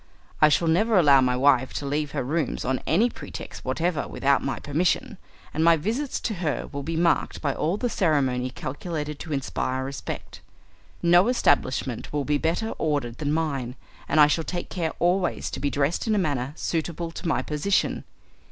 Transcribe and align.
I 0.41 0.49
shall 0.49 0.67
never 0.67 0.97
allow 0.97 1.21
my 1.21 1.37
wife 1.37 1.73
to 1.73 1.85
leave 1.85 2.09
her 2.13 2.23
rooms 2.23 2.65
on 2.65 2.81
any 2.87 3.07
pretext 3.07 3.63
whatever 3.63 4.07
without 4.07 4.43
my 4.43 4.57
permission, 4.57 5.19
and 5.53 5.63
my 5.63 5.77
visits 5.77 6.19
to 6.21 6.33
her 6.41 6.67
will 6.71 6.81
be 6.81 6.95
marked 6.95 7.39
by 7.39 7.53
all 7.53 7.77
the 7.77 7.87
ceremony 7.87 8.49
calculated 8.49 9.19
to 9.19 9.31
inspire 9.31 9.83
respect. 9.83 10.41
No 11.03 11.27
establishment 11.27 12.11
will 12.11 12.25
be 12.25 12.39
better 12.39 12.69
ordered 12.79 13.19
than 13.19 13.31
mine, 13.31 13.75
and 14.09 14.19
I 14.19 14.25
shall 14.25 14.43
take 14.43 14.69
care 14.71 14.93
always 14.97 15.51
to 15.51 15.59
be 15.59 15.69
dressed 15.69 16.07
in 16.07 16.15
a 16.15 16.17
manner 16.17 16.53
suitable 16.55 17.11
to 17.11 17.27
my 17.27 17.43
position. 17.43 18.03